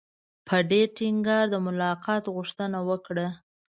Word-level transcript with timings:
په 0.47 0.55
ډېر 0.71 0.87
ټینګار 0.97 1.45
د 1.51 1.55
ملاقات 1.65 2.23
غوښتنه 2.35 2.79
وکړه. 2.89 3.27